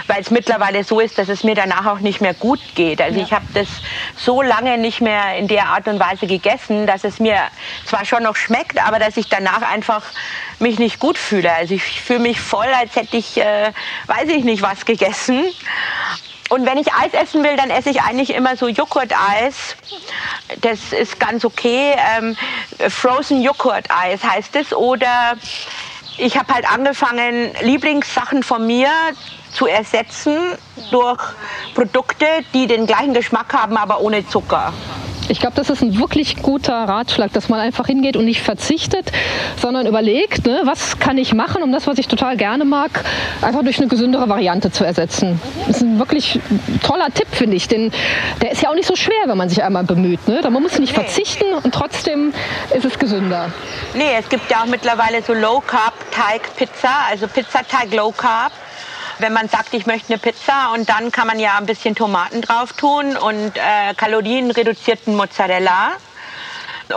[0.07, 3.01] weil es mittlerweile so ist, dass es mir danach auch nicht mehr gut geht.
[3.01, 3.27] Also ja.
[3.27, 3.69] ich habe das
[4.17, 7.39] so lange nicht mehr in der Art und Weise gegessen, dass es mir
[7.85, 10.03] zwar schon noch schmeckt, aber dass ich danach einfach
[10.59, 11.53] mich nicht gut fühle.
[11.53, 13.73] Also ich fühle mich voll, als hätte ich, äh,
[14.07, 15.45] weiß ich nicht, was gegessen.
[16.51, 19.77] Und wenn ich Eis essen will, dann esse ich eigentlich immer so Joghurt-Eis.
[20.61, 21.95] Das ist ganz okay.
[22.17, 22.37] Ähm,
[22.91, 24.75] Frozen Joghurt-Eis heißt es.
[24.75, 25.37] Oder
[26.19, 28.91] ich habe halt angefangen, Lieblingssachen von mir
[29.53, 30.37] zu ersetzen
[30.91, 31.23] durch
[31.75, 34.73] Produkte, die den gleichen Geschmack haben, aber ohne Zucker.
[35.29, 39.11] Ich glaube, das ist ein wirklich guter Ratschlag, dass man einfach hingeht und nicht verzichtet,
[39.61, 43.05] sondern überlegt, ne, was kann ich machen, um das, was ich total gerne mag,
[43.41, 45.41] einfach durch eine gesündere Variante zu ersetzen.
[45.67, 46.41] Das ist ein wirklich
[46.83, 47.69] toller Tipp, finde ich.
[47.69, 47.91] Denn
[48.43, 50.27] der ist ja auch nicht so schwer, wenn man sich einmal bemüht.
[50.29, 50.41] Ne?
[50.43, 51.03] Man muss nicht nee.
[51.03, 52.33] verzichten und trotzdem
[52.75, 53.51] ist es gesünder.
[53.95, 58.53] Nee, es gibt ja auch mittlerweile so Low-Carb-Teig-Pizza, also Pizzateig Low-Carb
[59.19, 62.43] wenn man sagt, ich möchte eine Pizza und dann kann man ja ein bisschen Tomaten
[62.43, 65.93] drauf tun und äh, kalorienreduzierten Mozzarella.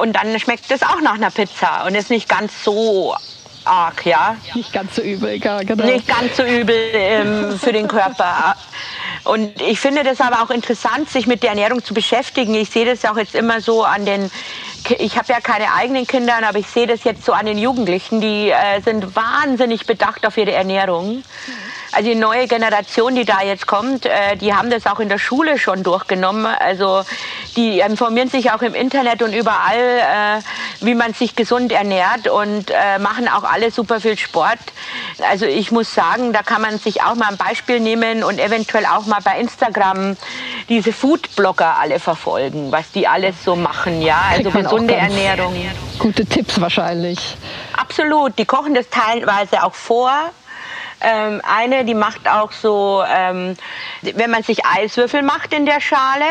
[0.02, 3.16] Und dann schmeckt es auch nach einer Pizza und ist nicht ganz so
[3.64, 4.38] arg, ja.
[4.54, 5.86] Nicht ganz so übel, ja, genau.
[5.86, 8.56] Nicht ganz so übel ähm, für den Körper.
[9.24, 12.54] Und ich finde das aber auch interessant, sich mit der Ernährung zu beschäftigen.
[12.56, 14.32] Ich sehe das auch jetzt immer so an den,
[15.00, 18.22] ich habe ja keine eigenen Kinder, aber ich sehe das jetzt so an den Jugendlichen,
[18.22, 21.24] die äh, sind wahnsinnig bedacht auf ihre Ernährung.
[21.98, 25.18] Also die neue Generation, die da jetzt kommt, äh, die haben das auch in der
[25.18, 26.46] Schule schon durchgenommen.
[26.46, 27.02] Also
[27.56, 32.70] die informieren sich auch im Internet und überall, äh, wie man sich gesund ernährt und
[32.70, 34.60] äh, machen auch alle super viel Sport.
[35.28, 38.86] Also ich muss sagen, da kann man sich auch mal ein Beispiel nehmen und eventuell
[38.86, 40.18] auch mal bei Instagram
[40.70, 44.22] diese Foodblogger alle verfolgen, was die alles so machen, ja.
[44.30, 45.56] Also gesunde Ernährung.
[45.98, 47.38] Gute Tipps wahrscheinlich.
[47.76, 48.38] Absolut.
[48.38, 50.14] Die kochen das teilweise auch vor.
[51.02, 53.56] Ähm, eine, die macht auch so, ähm,
[54.02, 56.26] wenn man sich Eiswürfel macht in der Schale,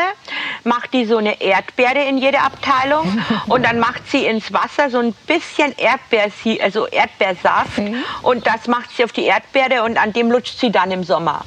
[0.63, 4.99] macht die so eine Erdbeere in jede Abteilung und dann macht sie ins Wasser so
[4.99, 8.03] ein bisschen Erdbeer, also Erdbeersaft mhm.
[8.23, 11.45] und das macht sie auf die Erdbeere und an dem lutscht sie dann im Sommer.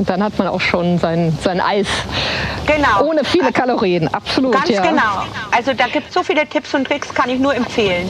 [0.00, 1.86] Und dann hat man auch schon sein, sein Eis.
[2.64, 3.02] Genau.
[3.02, 4.52] Ohne viele Kalorien, absolut.
[4.52, 4.80] Ganz ja.
[4.80, 5.26] genau.
[5.50, 8.08] Also da gibt es so viele Tipps und Tricks, kann ich nur empfehlen.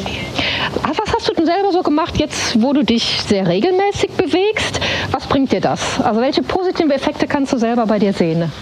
[0.84, 4.78] Was hast du denn selber so gemacht, jetzt wo du dich sehr regelmäßig bewegst?
[5.10, 6.00] Was bringt dir das?
[6.00, 8.52] Also welche positiven Effekte kannst du selber bei dir sehen?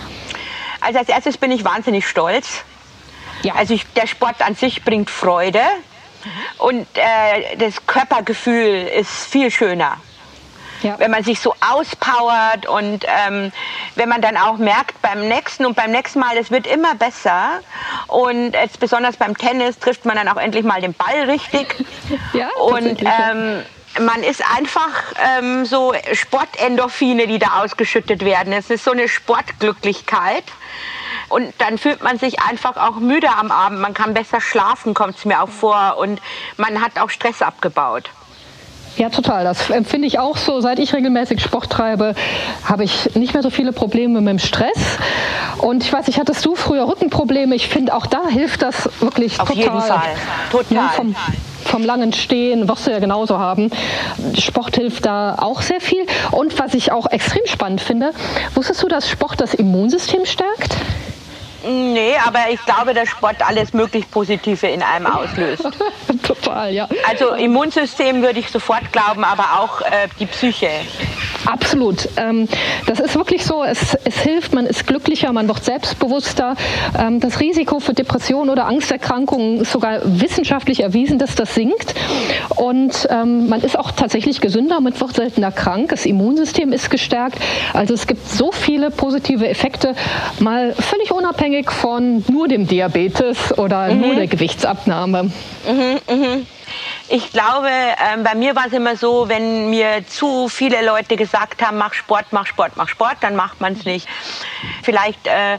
[0.81, 2.65] Also als erstes bin ich wahnsinnig stolz.
[3.43, 3.57] Ja.
[3.57, 5.61] Also ich, der Sport an sich bringt Freude
[6.57, 9.99] und äh, das Körpergefühl ist viel schöner.
[10.83, 10.99] Ja.
[10.99, 13.53] Wenn man sich so auspowert und ähm,
[13.97, 17.61] wenn man dann auch merkt beim nächsten und beim nächsten Mal, es wird immer besser
[18.07, 21.75] und jetzt besonders beim Tennis trifft man dann auch endlich mal den Ball richtig.
[22.33, 23.63] ja, und ähm,
[24.01, 24.91] man ist einfach
[25.39, 28.53] ähm, so Sportendorphine, die da ausgeschüttet werden.
[28.53, 30.45] Es ist so eine Sportglücklichkeit.
[31.29, 33.81] Und dann fühlt man sich einfach auch müde am Abend.
[33.81, 35.97] Man kann besser schlafen, kommt es mir auch vor.
[35.99, 36.21] Und
[36.57, 38.11] man hat auch Stress abgebaut.
[38.99, 39.45] Ja, total.
[39.45, 40.61] Das empfinde ich auch so.
[40.61, 42.15] Seit ich regelmäßig Sport treibe,
[42.65, 44.99] habe ich nicht mehr so viele Probleme mit dem Stress.
[45.59, 47.55] Und ich weiß nicht, hattest du früher Rückenprobleme?
[47.55, 49.69] Ich finde, auch da hilft das wirklich Auf total.
[49.69, 50.11] Auf jeden Fall.
[50.51, 50.77] Total.
[50.77, 51.15] Ja, vom,
[51.65, 53.71] vom langen Stehen, wirst du ja genauso haben.
[54.37, 56.05] Sport hilft da auch sehr viel.
[56.33, 58.11] Und was ich auch extrem spannend finde,
[58.55, 60.77] wusstest du, dass Sport das Immunsystem stärkt?
[61.67, 65.69] Nee, aber ich glaube, dass Sport alles möglich Positive in einem auslöst.
[66.23, 66.89] Total, ja.
[67.09, 70.71] Also Immunsystem würde ich sofort glauben, aber auch äh, die Psyche.
[71.47, 72.09] Absolut.
[72.17, 72.49] Ähm,
[72.87, 73.65] das ist wirklich so.
[73.65, 76.57] Es, es, hilft, man ist glücklicher, man wird selbstbewusster.
[76.99, 81.95] Ähm, das Risiko für Depressionen oder Angsterkrankungen ist sogar wissenschaftlich erwiesen, dass das sinkt.
[82.57, 85.91] Und ähm, man ist auch tatsächlich gesünder, man wird seltener krank.
[85.91, 87.39] Das Immunsystem ist gestärkt.
[87.73, 89.95] Also es gibt so viele positive Effekte,
[90.41, 94.01] mal völlig unabhängig von nur dem Diabetes oder mhm.
[94.01, 95.25] nur der Gewichtsabnahme.
[95.25, 96.58] Mhm, mh.
[97.11, 101.63] Ich glaube, ähm, bei mir war es immer so, wenn mir zu viele Leute gesagt
[101.65, 104.07] haben, mach Sport, mach Sport, mach Sport, dann macht man es nicht.
[104.83, 105.59] Vielleicht äh,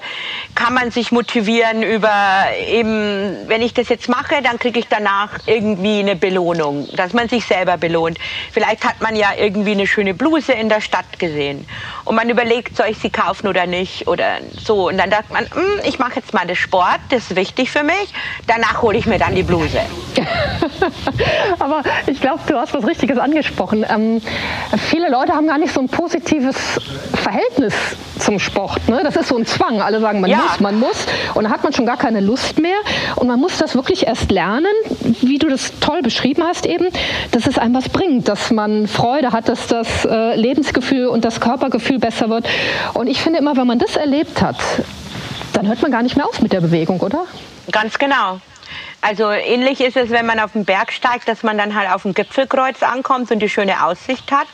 [0.53, 5.39] kann man sich motivieren über eben, wenn ich das jetzt mache, dann kriege ich danach
[5.47, 8.19] irgendwie eine Belohnung, dass man sich selber belohnt.
[8.51, 11.67] Vielleicht hat man ja irgendwie eine schöne Bluse in der Stadt gesehen
[12.05, 14.89] und man überlegt, soll ich sie kaufen oder nicht oder so.
[14.89, 17.83] Und dann sagt man, hm, ich mache jetzt mal das Sport, das ist wichtig für
[17.83, 18.13] mich,
[18.45, 19.81] danach hole ich mir dann die Bluse.
[21.59, 23.85] Aber ich glaube, du hast was Richtiges angesprochen.
[23.89, 24.21] Ähm,
[24.89, 26.55] viele Leute haben gar nicht so ein positives
[27.13, 27.73] Verhältnis
[28.19, 28.87] zum Sport.
[28.87, 29.01] Ne?
[29.03, 29.81] Das ist so ein Zwang.
[29.81, 30.37] Alle sagen, man ja.
[30.37, 31.05] muss, man muss.
[31.33, 32.77] Und da hat man schon gar keine Lust mehr.
[33.15, 34.71] Und man muss das wirklich erst lernen,
[35.21, 36.87] wie du das toll beschrieben hast eben,
[37.31, 41.39] dass es einem was bringt, dass man Freude hat, dass das äh, Lebensgefühl und das
[41.39, 42.47] Körpergefühl besser wird.
[42.93, 44.57] Und ich finde immer, wenn man das erlebt hat,
[45.53, 47.25] dann hört man gar nicht mehr auf mit der Bewegung, oder?
[47.71, 48.39] Ganz genau.
[49.01, 52.03] Also ähnlich ist es, wenn man auf den Berg steigt, dass man dann halt auf
[52.03, 54.47] dem Gipfelkreuz ankommt und die schöne Aussicht hat.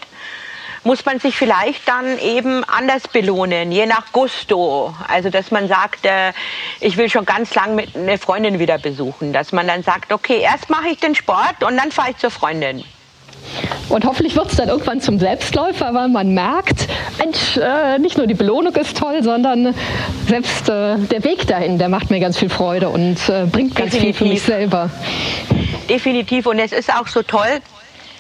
[0.83, 4.93] Muss man sich vielleicht dann eben anders belohnen, je nach Gusto.
[5.07, 6.31] Also dass man sagt, äh,
[6.79, 9.33] ich will schon ganz lang mit einer Freundin wieder besuchen.
[9.33, 12.29] Dass man dann sagt, okay, erst mache ich den Sport und dann fahre ich zur
[12.29, 12.83] Freundin.
[13.89, 16.87] Und hoffentlich wird es dann irgendwann zum Selbstläufer, weil man merkt,
[17.17, 19.73] Mensch, äh, nicht nur die Belohnung ist toll, sondern
[20.27, 23.91] selbst äh, der Weg dahin, der macht mir ganz viel Freude und äh, bringt ganz
[23.91, 24.17] Definitiv.
[24.17, 24.89] viel für mich selber.
[25.89, 26.47] Definitiv.
[26.47, 27.61] Und es ist auch so toll,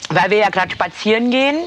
[0.09, 1.57] weil wir ja gerade spazieren gehen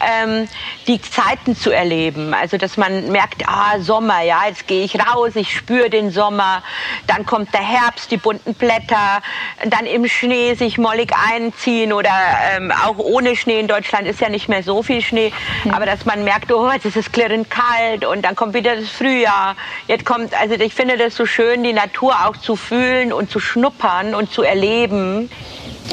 [0.00, 0.48] ähm,
[0.86, 2.34] die Zeiten zu erleben.
[2.34, 6.62] Also dass man merkt, ah, Sommer, ja, jetzt gehe ich raus, ich spüre den Sommer,
[7.06, 9.22] dann kommt der Herbst, die bunten Blätter,
[9.68, 12.12] dann im Schnee sich mollig einziehen oder
[12.54, 13.60] ähm, auch ohne Schnee.
[13.60, 15.32] In Deutschland ist ja nicht mehr so viel Schnee,
[15.64, 15.74] ja.
[15.74, 18.88] aber dass man merkt, oh, jetzt ist es klirrend kalt und dann kommt wieder das
[18.88, 19.56] Frühjahr.
[19.86, 23.40] Jetzt kommt, also ich finde das so schön, die Natur auch zu fühlen und zu
[23.40, 25.30] schnuppern und zu erleben.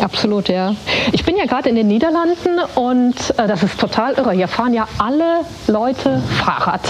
[0.02, 0.76] Absolut, ja.
[1.12, 4.32] Ich bin ja gerade in den Niederlanden und äh, das ist total irre.
[4.32, 6.82] Hier fahren ja alle Leute Fahrrad.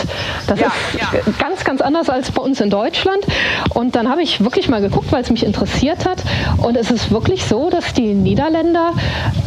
[0.47, 1.33] Das ja, ist ja.
[1.39, 3.25] ganz, ganz anders als bei uns in Deutschland.
[3.73, 6.21] Und dann habe ich wirklich mal geguckt, weil es mich interessiert hat.
[6.57, 8.91] Und es ist wirklich so, dass die Niederländer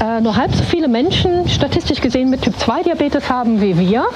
[0.00, 4.06] äh, nur halb so viele Menschen statistisch gesehen mit Typ-2-Diabetes haben wie wir.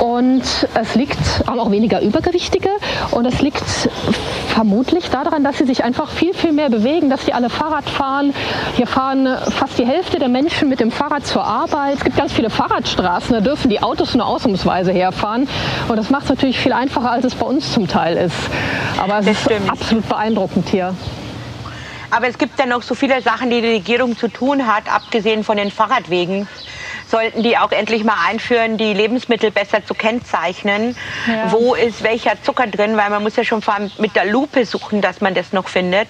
[0.00, 0.42] Und
[0.74, 2.68] es liegt, haben auch weniger Übergewichtige.
[3.10, 3.64] Und es liegt
[4.48, 8.34] vermutlich daran, dass sie sich einfach viel, viel mehr bewegen, dass sie alle Fahrrad fahren
[8.74, 11.94] hier fahren fast die Hälfte der Menschen mit dem Fahrrad zur Arbeit.
[11.94, 15.48] Es gibt ganz viele Fahrradstraßen, da dürfen die Autos nur ausnahmsweise herfahren.
[15.88, 18.36] Und das macht es natürlich viel einfacher, als es bei uns zum Teil ist.
[19.00, 19.70] Aber es das ist stimmt.
[19.70, 20.94] absolut beeindruckend hier.
[22.10, 25.44] Aber es gibt ja noch so viele Sachen, die die Regierung zu tun hat, abgesehen
[25.44, 26.48] von den Fahrradwegen
[27.08, 30.96] sollten die auch endlich mal einführen, die Lebensmittel besser zu kennzeichnen.
[31.28, 31.52] Ja.
[31.52, 34.66] Wo ist welcher Zucker drin, weil man muss ja schon vor allem mit der Lupe
[34.66, 36.08] suchen, dass man das noch findet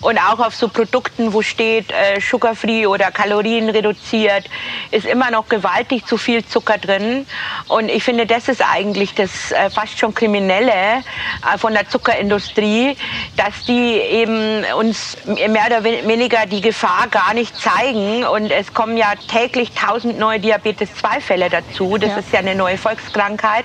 [0.00, 4.44] und auch auf so Produkten, wo steht äh, sugar-free oder Kalorien reduziert,
[4.90, 7.26] ist immer noch gewaltig zu viel Zucker drin.
[7.68, 12.96] Und ich finde, das ist eigentlich das äh, fast schon Kriminelle äh, von der Zuckerindustrie,
[13.36, 18.24] dass die eben uns mehr oder weniger die Gefahr gar nicht zeigen.
[18.24, 21.98] Und es kommen ja täglich tausend neue Diabetes-2-Fälle dazu.
[21.98, 22.16] Das ja.
[22.18, 23.64] ist ja eine neue Volkskrankheit.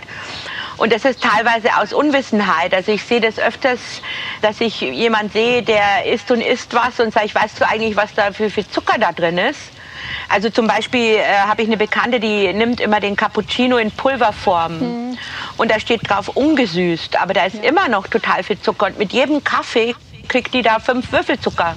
[0.77, 2.73] Und das ist teilweise aus Unwissenheit.
[2.73, 3.79] Also ich sehe das öfters,
[4.41, 7.95] dass ich jemand sehe, der isst und isst was und sage ich, weißt du eigentlich,
[7.95, 9.59] was da für, für Zucker da drin ist?
[10.29, 14.79] Also zum Beispiel äh, habe ich eine Bekannte, die nimmt immer den Cappuccino in Pulverform.
[14.79, 15.17] Mhm.
[15.57, 17.69] Und da steht drauf ungesüßt, aber da ist ja.
[17.69, 18.87] immer noch total viel Zucker.
[18.87, 19.95] Und mit jedem Kaffee
[20.27, 21.75] kriegt die da fünf Würfel Zucker.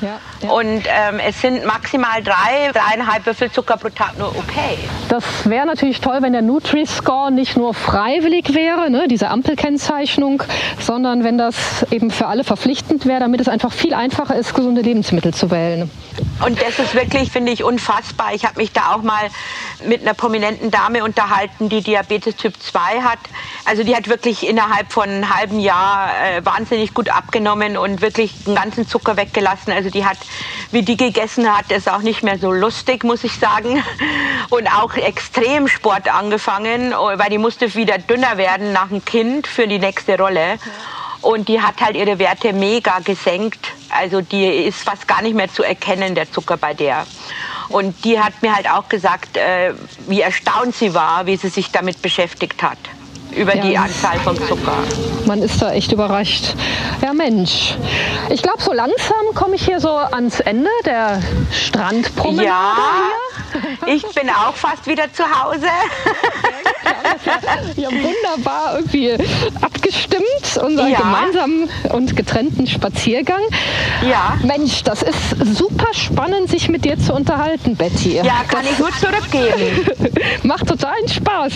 [0.00, 0.50] Ja, ja.
[0.50, 4.78] Und ähm, es sind maximal drei, dreieinhalb Würfel Zucker pro Tag nur okay.
[5.08, 10.42] Das wäre natürlich toll, wenn der Nutri-Score nicht nur freiwillig wäre, ne, diese Ampelkennzeichnung,
[10.80, 14.82] sondern wenn das eben für alle verpflichtend wäre, damit es einfach viel einfacher ist, gesunde
[14.82, 15.90] Lebensmittel zu wählen.
[16.44, 18.34] Und das ist wirklich, finde ich, unfassbar.
[18.34, 19.28] Ich habe mich da auch mal
[19.86, 23.18] mit einer prominenten Dame unterhalten, die Diabetes Typ 2 hat.
[23.64, 28.44] Also die hat wirklich innerhalb von einem halben Jahr äh, wahnsinnig gut abgenommen und wirklich
[28.44, 29.72] den ganzen Zucker weggelassen.
[29.72, 30.18] Also Also die hat,
[30.72, 33.84] wie die gegessen hat, ist auch nicht mehr so lustig, muss ich sagen.
[34.50, 39.78] Und auch Extremsport angefangen, weil die musste wieder dünner werden nach dem Kind für die
[39.78, 40.58] nächste Rolle.
[41.20, 43.74] Und die hat halt ihre Werte mega gesenkt.
[43.88, 47.06] Also die ist fast gar nicht mehr zu erkennen, der Zucker bei der.
[47.68, 49.72] Und die hat mir halt auch gesagt, äh,
[50.08, 52.78] wie erstaunt sie war, wie sie sich damit beschäftigt hat
[53.36, 53.62] über ja.
[53.62, 54.78] die Anzahl von Zucker.
[55.26, 56.54] Man ist da echt überrascht.
[57.02, 57.76] Ja Mensch,
[58.30, 61.20] ich glaube so langsam komme ich hier so ans Ende der
[61.52, 62.76] Strandpromenade ja,
[63.84, 63.94] hier.
[63.94, 65.66] ich bin auch fast wieder zu Hause.
[67.74, 69.12] Wir haben wunderbar irgendwie
[69.60, 70.98] abgestimmt, unseren ja.
[70.98, 73.42] gemeinsamen und getrennten Spaziergang.
[74.08, 74.38] Ja.
[74.44, 78.16] Mensch, das ist super spannend, sich mit dir zu unterhalten, Betty.
[78.16, 79.86] Ja, kann das ich nur zurückgeben.
[80.42, 81.54] Macht totalen Spaß.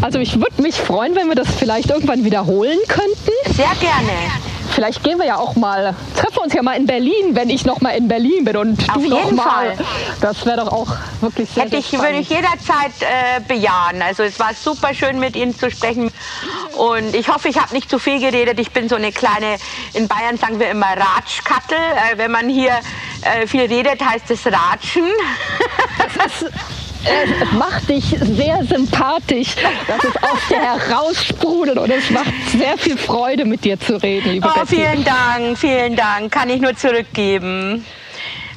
[0.00, 3.54] Also ich würde mich freuen, wenn wir das vielleicht irgendwann wiederholen könnten.
[3.54, 4.12] Sehr gerne.
[4.70, 7.80] Vielleicht gehen wir ja auch mal, treffen uns ja mal in Berlin, wenn ich noch
[7.80, 9.74] mal in Berlin bin und Auf du noch mal.
[10.20, 10.88] Das wäre doch auch
[11.22, 14.02] wirklich sehr, Hätte ich, sehr würde ich jederzeit äh, bejahen.
[14.02, 16.10] Also es war super schön mit Ihnen zu sprechen
[16.76, 18.60] und ich hoffe, ich habe nicht zu viel geredet.
[18.60, 19.56] Ich bin so eine kleine,
[19.94, 21.78] in Bayern sagen wir immer Ratschkattel.
[21.78, 22.72] Äh, wenn man hier
[23.22, 25.06] äh, viel redet, heißt es Ratschen.
[26.18, 26.52] Das ist
[27.06, 29.54] es macht dich sehr sympathisch,
[29.86, 34.32] dass es aus dir heraussprudelt und es macht sehr viel Freude, mit dir zu reden,
[34.32, 34.76] liebe oh, Betty.
[34.76, 36.32] Vielen Dank, vielen Dank.
[36.32, 37.84] Kann ich nur zurückgeben.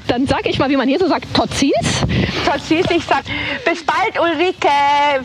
[0.07, 2.03] Dann sage ich mal, wie man hier so sagt, Totzins.
[2.45, 3.23] Totzins, ich sag
[3.63, 4.67] bis bald Ulrike,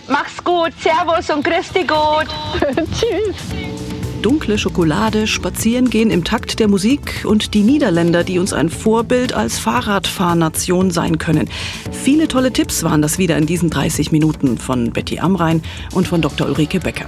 [0.09, 2.27] mach's gut, Servus und grüß dich gut.
[2.93, 3.84] Tschüss
[4.25, 9.59] dunkle Schokolade, Spazierengehen im Takt der Musik und die Niederländer, die uns ein Vorbild als
[9.59, 11.51] Fahrradfahrnation sein können.
[11.93, 16.23] Viele tolle Tipps waren das wieder in diesen 30 Minuten von Betty Amrein und von
[16.23, 16.47] Dr.
[16.47, 17.05] Ulrike Becker.